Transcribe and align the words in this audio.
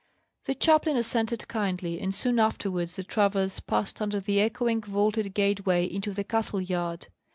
The 0.45 0.55
chaplain 0.55 0.97
assented 0.97 1.47
kindly, 1.47 1.99
and 1.99 2.11
soon 2.15 2.39
afterwards 2.39 2.95
the 2.95 3.03
travellers 3.03 3.59
passed 3.59 4.01
under 4.01 4.19
the 4.19 4.39
echoing 4.41 4.81
vaulted 4.81 5.35
gateway 5.35 5.85
into 5.85 6.11
the 6.11 6.23
castle 6.23 6.59
yard. 6.59 7.05